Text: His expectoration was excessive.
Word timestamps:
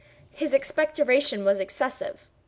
His 0.31 0.51
expectoration 0.55 1.45
was 1.45 1.59
excessive. 1.59 2.27